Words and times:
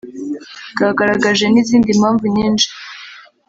bwagaragaje 0.73 1.45
n’izindi 1.49 1.89
mpamvu 1.99 2.25
nyinshi 2.35 2.67